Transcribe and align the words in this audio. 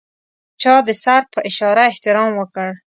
چا 0.61 0.73
د 0.87 0.89
سر 1.03 1.21
په 1.33 1.39
اشاره 1.49 1.83
احترام 1.91 2.31
وکړ. 2.37 2.69